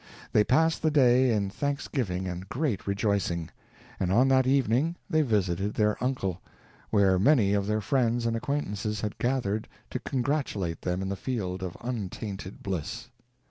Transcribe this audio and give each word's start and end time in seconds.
They 0.33 0.43
passed 0.43 0.81
the 0.81 0.89
day 0.89 1.31
in 1.31 1.51
thanksgiving 1.51 2.27
and 2.27 2.49
great 2.49 2.87
rejoicing, 2.87 3.51
and 3.99 4.11
on 4.11 4.29
that 4.29 4.47
evening 4.47 4.95
they 5.07 5.21
visited 5.21 5.75
their 5.75 6.03
uncle, 6.03 6.41
where 6.89 7.19
many 7.19 7.53
of 7.53 7.67
their 7.67 7.81
friends 7.81 8.25
and 8.25 8.35
acquaintances 8.35 9.01
had 9.01 9.19
gathered 9.19 9.67
to 9.91 9.99
congratulate 9.99 10.81
them 10.81 11.03
in 11.03 11.09
the 11.09 11.15
field 11.15 11.61
of 11.61 11.77
untainted 11.81 12.63
bliss. 12.63 13.09